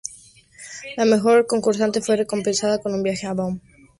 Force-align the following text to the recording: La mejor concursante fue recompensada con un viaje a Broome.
La 0.97 1.05
mejor 1.05 1.45
concursante 1.45 2.01
fue 2.01 2.17
recompensada 2.17 2.79
con 2.79 2.95
un 2.95 3.03
viaje 3.03 3.27
a 3.27 3.33
Broome. 3.33 3.61